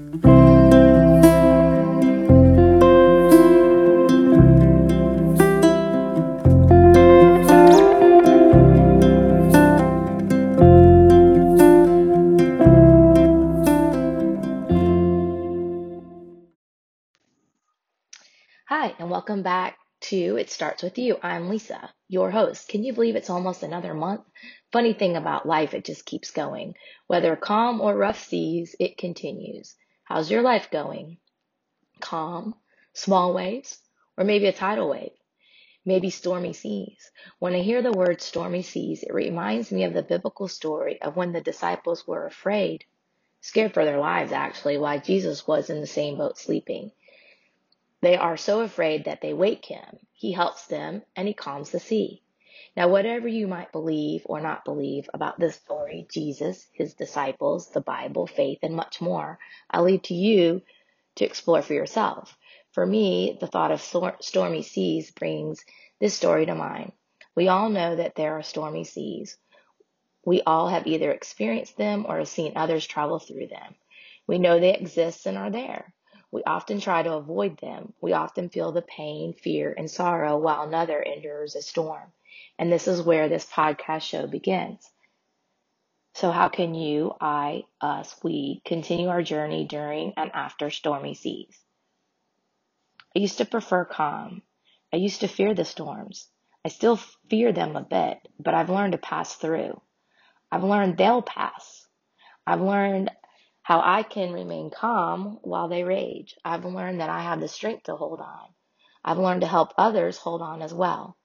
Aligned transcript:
Hi, 0.00 0.06
and 18.98 19.10
welcome 19.10 19.42
back 19.42 19.76
to 20.00 20.38
It 20.38 20.48
Starts 20.48 20.82
With 20.82 20.96
You. 20.96 21.18
I'm 21.22 21.50
Lisa, 21.50 21.92
your 22.08 22.30
host. 22.30 22.68
Can 22.68 22.82
you 22.82 22.94
believe 22.94 23.16
it's 23.16 23.28
almost 23.28 23.62
another 23.62 23.92
month? 23.92 24.22
Funny 24.72 24.94
thing 24.94 25.16
about 25.16 25.44
life, 25.44 25.74
it 25.74 25.84
just 25.84 26.06
keeps 26.06 26.30
going. 26.30 26.72
Whether 27.06 27.36
calm 27.36 27.82
or 27.82 27.94
rough 27.94 28.24
seas, 28.24 28.74
it 28.80 28.96
continues. 28.96 29.76
How's 30.12 30.28
your 30.28 30.42
life 30.42 30.72
going? 30.72 31.18
Calm, 32.00 32.56
small 32.94 33.32
waves, 33.32 33.78
or 34.18 34.24
maybe 34.24 34.46
a 34.46 34.52
tidal 34.52 34.90
wave? 34.90 35.12
Maybe 35.84 36.10
stormy 36.10 36.52
seas. 36.52 37.12
When 37.38 37.54
I 37.54 37.60
hear 37.60 37.80
the 37.80 37.92
word 37.92 38.20
stormy 38.20 38.62
seas, 38.62 39.04
it 39.04 39.14
reminds 39.14 39.70
me 39.70 39.84
of 39.84 39.94
the 39.94 40.02
biblical 40.02 40.48
story 40.48 41.00
of 41.00 41.14
when 41.14 41.30
the 41.30 41.40
disciples 41.40 42.08
were 42.08 42.26
afraid, 42.26 42.84
scared 43.40 43.72
for 43.72 43.84
their 43.84 44.00
lives 44.00 44.32
actually, 44.32 44.78
while 44.78 44.98
Jesus 44.98 45.46
was 45.46 45.70
in 45.70 45.80
the 45.80 45.86
same 45.86 46.18
boat 46.18 46.36
sleeping. 46.36 46.90
They 48.00 48.16
are 48.16 48.36
so 48.36 48.62
afraid 48.62 49.04
that 49.04 49.20
they 49.20 49.32
wake 49.32 49.66
him. 49.66 50.00
He 50.12 50.32
helps 50.32 50.66
them 50.66 51.02
and 51.14 51.28
he 51.28 51.34
calms 51.34 51.70
the 51.70 51.78
sea. 51.78 52.24
Now, 52.76 52.88
whatever 52.88 53.26
you 53.26 53.46
might 53.46 53.72
believe 53.72 54.22
or 54.26 54.40
not 54.40 54.64
believe 54.64 55.08
about 55.14 55.38
this 55.38 55.56
story, 55.56 56.06
Jesus, 56.12 56.66
his 56.72 56.94
disciples, 56.94 57.70
the 57.70 57.80
Bible, 57.80 58.26
faith, 58.26 58.58
and 58.62 58.74
much 58.74 59.00
more, 59.00 59.38
I 59.70 59.80
leave 59.80 60.02
to 60.02 60.14
you 60.14 60.62
to 61.16 61.24
explore 61.24 61.62
for 61.62 61.74
yourself. 61.74 62.36
For 62.72 62.86
me, 62.86 63.36
the 63.40 63.46
thought 63.46 63.72
of 63.72 63.80
stormy 64.20 64.62
seas 64.62 65.10
brings 65.10 65.64
this 66.00 66.14
story 66.14 66.46
to 66.46 66.54
mind. 66.54 66.92
We 67.34 67.48
all 67.48 67.68
know 67.68 67.96
that 67.96 68.14
there 68.14 68.34
are 68.34 68.42
stormy 68.42 68.84
seas. 68.84 69.36
We 70.24 70.42
all 70.42 70.68
have 70.68 70.86
either 70.86 71.10
experienced 71.10 71.76
them 71.76 72.04
or 72.08 72.18
have 72.18 72.28
seen 72.28 72.52
others 72.56 72.86
travel 72.86 73.18
through 73.18 73.48
them. 73.48 73.74
We 74.26 74.38
know 74.38 74.60
they 74.60 74.74
exist 74.74 75.26
and 75.26 75.38
are 75.38 75.50
there. 75.50 75.92
We 76.30 76.44
often 76.44 76.80
try 76.80 77.02
to 77.02 77.14
avoid 77.14 77.58
them. 77.58 77.92
We 78.00 78.12
often 78.12 78.50
feel 78.50 78.70
the 78.70 78.82
pain, 78.82 79.32
fear, 79.32 79.74
and 79.76 79.90
sorrow 79.90 80.36
while 80.38 80.62
another 80.62 81.00
endures 81.00 81.56
a 81.56 81.62
storm. 81.62 82.12
And 82.58 82.70
this 82.70 82.88
is 82.88 83.02
where 83.02 83.28
this 83.28 83.46
podcast 83.46 84.02
show 84.02 84.26
begins. 84.26 84.88
So, 86.14 86.30
how 86.30 86.48
can 86.48 86.74
you, 86.74 87.12
I, 87.20 87.64
us, 87.80 88.14
we 88.22 88.62
continue 88.64 89.08
our 89.08 89.22
journey 89.22 89.66
during 89.66 90.14
and 90.16 90.30
after 90.32 90.70
stormy 90.70 91.14
seas? 91.14 91.56
I 93.16 93.20
used 93.20 93.38
to 93.38 93.44
prefer 93.44 93.84
calm. 93.84 94.42
I 94.92 94.96
used 94.96 95.20
to 95.20 95.28
fear 95.28 95.54
the 95.54 95.64
storms. 95.64 96.28
I 96.64 96.68
still 96.68 96.96
fear 97.28 97.52
them 97.52 97.76
a 97.76 97.82
bit, 97.82 98.18
but 98.38 98.54
I've 98.54 98.70
learned 98.70 98.92
to 98.92 98.98
pass 98.98 99.34
through. 99.34 99.80
I've 100.50 100.64
learned 100.64 100.98
they'll 100.98 101.22
pass. 101.22 101.86
I've 102.46 102.60
learned 102.60 103.10
how 103.62 103.80
I 103.80 104.02
can 104.02 104.32
remain 104.32 104.70
calm 104.70 105.38
while 105.42 105.68
they 105.68 105.84
rage. 105.84 106.34
I've 106.44 106.64
learned 106.64 107.00
that 107.00 107.10
I 107.10 107.22
have 107.22 107.40
the 107.40 107.48
strength 107.48 107.84
to 107.84 107.96
hold 107.96 108.20
on. 108.20 108.48
I've 109.04 109.18
learned 109.18 109.42
to 109.42 109.46
help 109.46 109.72
others 109.78 110.18
hold 110.18 110.42
on 110.42 110.60
as 110.60 110.74
well. 110.74 111.16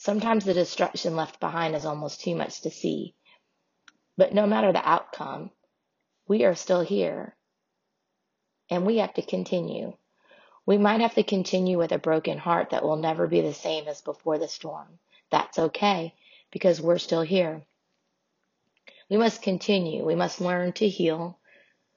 Sometimes 0.00 0.46
the 0.46 0.54
destruction 0.54 1.14
left 1.14 1.40
behind 1.40 1.76
is 1.76 1.84
almost 1.84 2.22
too 2.22 2.34
much 2.34 2.62
to 2.62 2.70
see. 2.70 3.14
But 4.16 4.32
no 4.32 4.46
matter 4.46 4.72
the 4.72 4.88
outcome, 4.88 5.50
we 6.26 6.44
are 6.44 6.54
still 6.54 6.80
here 6.80 7.36
and 8.70 8.86
we 8.86 8.96
have 8.96 9.12
to 9.14 9.22
continue. 9.22 9.92
We 10.64 10.78
might 10.78 11.02
have 11.02 11.14
to 11.16 11.22
continue 11.22 11.76
with 11.76 11.92
a 11.92 11.98
broken 11.98 12.38
heart 12.38 12.70
that 12.70 12.82
will 12.82 12.96
never 12.96 13.26
be 13.26 13.42
the 13.42 13.52
same 13.52 13.88
as 13.88 14.00
before 14.00 14.38
the 14.38 14.48
storm. 14.48 14.98
That's 15.30 15.58
okay 15.58 16.14
because 16.50 16.80
we're 16.80 16.96
still 16.96 17.22
here. 17.22 17.66
We 19.10 19.18
must 19.18 19.42
continue. 19.42 20.02
We 20.02 20.14
must 20.14 20.40
learn 20.40 20.72
to 20.74 20.88
heal 20.88 21.38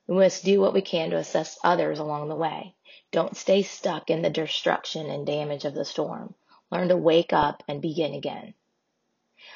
we 0.08 0.16
must 0.16 0.44
do 0.44 0.60
what 0.60 0.74
we 0.74 0.82
can 0.82 1.12
to 1.12 1.16
assist 1.18 1.60
others 1.64 2.00
along 2.00 2.28
the 2.28 2.36
way. 2.36 2.76
Don't 3.12 3.38
stay 3.38 3.62
stuck 3.62 4.10
in 4.10 4.22
the 4.22 4.30
destruction 4.30 5.10
and 5.10 5.26
damage 5.26 5.64
of 5.64 5.74
the 5.74 5.86
storm. 5.86 6.36
Learn 6.74 6.90
to 6.90 6.98
wake 6.98 7.34
up 7.34 7.62
and 7.68 7.84
begin 7.84 8.16
again. 8.16 8.56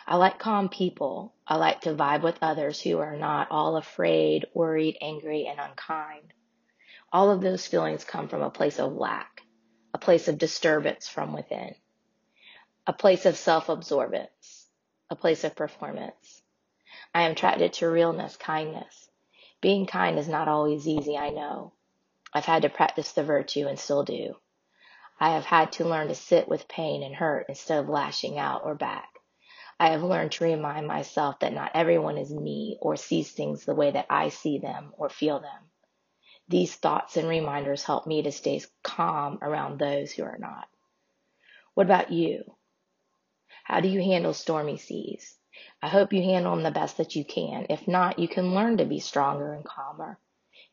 I 0.05 0.17
like 0.17 0.37
calm 0.37 0.69
people. 0.69 1.33
I 1.47 1.55
like 1.55 1.81
to 1.81 1.95
vibe 1.95 2.21
with 2.21 2.37
others 2.43 2.79
who 2.79 2.99
are 2.99 3.17
not 3.17 3.49
all 3.49 3.75
afraid, 3.75 4.45
worried, 4.53 4.99
angry, 5.01 5.47
and 5.47 5.59
unkind. 5.59 6.31
All 7.11 7.31
of 7.31 7.41
those 7.41 7.65
feelings 7.65 8.03
come 8.03 8.27
from 8.27 8.43
a 8.43 8.51
place 8.51 8.77
of 8.77 8.93
lack, 8.93 9.41
a 9.95 9.97
place 9.97 10.27
of 10.27 10.37
disturbance 10.37 11.07
from 11.07 11.33
within, 11.33 11.73
a 12.85 12.93
place 12.93 13.25
of 13.25 13.35
self 13.35 13.65
absorbance, 13.65 14.65
a 15.09 15.15
place 15.15 15.43
of 15.43 15.55
performance. 15.55 16.43
I 17.15 17.23
am 17.23 17.31
attracted 17.31 17.73
to 17.73 17.89
realness, 17.89 18.37
kindness. 18.37 19.09
Being 19.59 19.87
kind 19.87 20.19
is 20.19 20.27
not 20.27 20.47
always 20.47 20.87
easy, 20.87 21.17
I 21.17 21.31
know. 21.31 21.73
I've 22.31 22.45
had 22.45 22.61
to 22.61 22.69
practice 22.69 23.13
the 23.13 23.23
virtue 23.23 23.65
and 23.65 23.79
still 23.79 24.03
do. 24.03 24.35
I 25.19 25.31
have 25.31 25.45
had 25.45 25.71
to 25.73 25.87
learn 25.87 26.09
to 26.09 26.15
sit 26.15 26.47
with 26.47 26.67
pain 26.67 27.01
and 27.01 27.15
hurt 27.15 27.47
instead 27.49 27.79
of 27.79 27.89
lashing 27.89 28.37
out 28.37 28.61
or 28.63 28.75
back. 28.75 29.09
I 29.79 29.89
have 29.89 30.03
learned 30.03 30.31
to 30.33 30.43
remind 30.43 30.87
myself 30.87 31.39
that 31.39 31.53
not 31.53 31.71
everyone 31.73 32.19
is 32.19 32.31
me 32.31 32.77
or 32.81 32.95
sees 32.95 33.31
things 33.31 33.65
the 33.65 33.73
way 33.73 33.89
that 33.89 34.05
I 34.11 34.29
see 34.29 34.59
them 34.59 34.93
or 34.95 35.09
feel 35.09 35.39
them. 35.39 35.71
These 36.47 36.75
thoughts 36.75 37.17
and 37.17 37.27
reminders 37.27 37.83
help 37.83 38.05
me 38.05 38.21
to 38.21 38.31
stay 38.31 38.61
calm 38.83 39.39
around 39.41 39.79
those 39.79 40.11
who 40.11 40.23
are 40.23 40.37
not. 40.37 40.67
What 41.73 41.87
about 41.87 42.11
you? 42.11 42.55
How 43.63 43.79
do 43.79 43.87
you 43.87 44.03
handle 44.03 44.33
stormy 44.33 44.77
seas? 44.77 45.35
I 45.81 45.87
hope 45.87 46.13
you 46.13 46.21
handle 46.21 46.53
them 46.53 46.63
the 46.63 46.69
best 46.69 46.97
that 46.97 47.15
you 47.15 47.25
can. 47.25 47.65
If 47.71 47.87
not, 47.87 48.19
you 48.19 48.27
can 48.27 48.53
learn 48.53 48.77
to 48.77 48.85
be 48.85 48.99
stronger 48.99 49.53
and 49.53 49.65
calmer. 49.65 50.19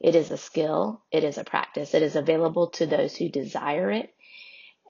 It 0.00 0.14
is 0.14 0.30
a 0.30 0.36
skill, 0.36 1.02
it 1.10 1.24
is 1.24 1.38
a 1.38 1.44
practice, 1.44 1.94
it 1.94 2.02
is 2.02 2.14
available 2.14 2.68
to 2.72 2.84
those 2.84 3.16
who 3.16 3.30
desire 3.30 3.90
it 3.90 4.14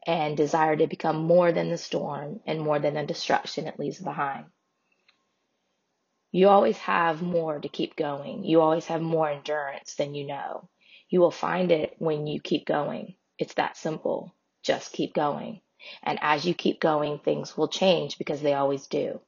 and 0.07 0.37
desire 0.37 0.77
to 0.77 0.87
become 0.87 1.25
more 1.25 1.53
than 1.53 1.71
the 1.71 1.79
storm 1.79 2.41
and 2.47 2.61
more 2.61 2.79
than 2.79 2.95
the 2.95 3.05
destruction 3.05 3.67
it 3.67 3.79
leaves 3.79 4.01
behind. 4.01 4.47
You 6.33 6.49
always 6.49 6.79
have 6.79 7.23
more 7.23 7.61
to 7.61 7.69
keep 7.69 7.95
going. 7.95 8.45
You 8.45 8.61
always 8.61 8.87
have 8.87 9.01
more 9.01 9.31
endurance 9.31 9.95
than 9.95 10.15
you 10.15 10.27
know. 10.27 10.69
You 11.09 11.21
will 11.21 11.31
find 11.31 11.71
it 11.71 11.95
when 11.99 12.27
you 12.27 12.41
keep 12.41 12.67
going. 12.67 13.15
It's 13.39 13.55
that 13.55 13.77
simple. 13.77 14.35
Just 14.63 14.93
keep 14.93 15.15
going. 15.15 15.61
And 16.03 16.19
as 16.23 16.45
you 16.45 16.55
keep 16.55 16.81
going, 16.81 17.19
things 17.19 17.57
will 17.57 17.69
change 17.69 18.19
because 18.19 18.41
they 18.41 18.55
always 18.55 18.87
do. 18.87 19.21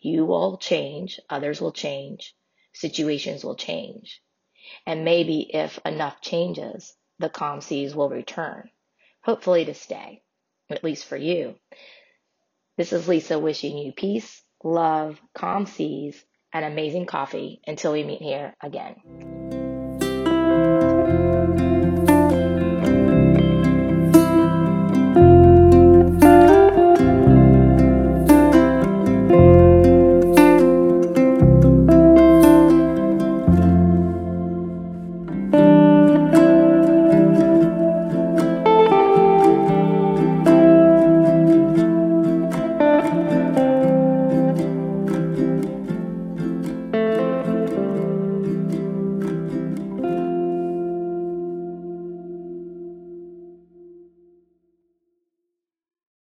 You 0.00 0.24
will 0.24 0.58
change, 0.58 1.20
others 1.28 1.60
will 1.60 1.72
change, 1.72 2.34
situations 2.72 3.44
will 3.44 3.56
change. 3.56 4.20
And 4.86 5.04
maybe 5.04 5.50
if 5.54 5.78
enough 5.84 6.20
changes, 6.20 6.94
the 7.18 7.28
calm 7.28 7.60
seas 7.60 7.94
will 7.94 8.08
return, 8.08 8.70
hopefully 9.28 9.66
to 9.66 9.74
stay, 9.74 10.22
at 10.70 10.82
least 10.82 11.04
for 11.04 11.16
you. 11.16 11.54
This 12.78 12.94
is 12.94 13.06
Lisa 13.06 13.38
wishing 13.38 13.76
you 13.76 13.92
peace, 13.92 14.42
love, 14.64 15.20
calm 15.34 15.66
seas, 15.66 16.24
and 16.54 16.64
amazing 16.64 17.04
coffee 17.04 17.60
until 17.66 17.92
we 17.92 18.04
meet 18.04 18.22
here 18.22 18.54
again. 18.62 19.37